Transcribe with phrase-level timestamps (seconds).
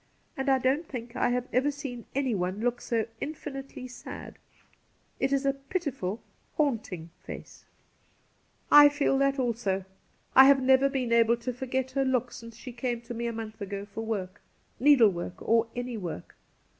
[0.35, 4.39] And I don't think I have ever seen anyone look so infinitely sad.
[5.19, 6.23] It is a pitiful,
[6.57, 7.65] haunting face,'
[8.71, 9.85] 10 146 Cassidy' I feel that also.
[10.33, 13.31] I have never been able to forget her look since she came to me a
[13.31, 14.41] month ago for work—
[14.79, 16.35] needlework or any work.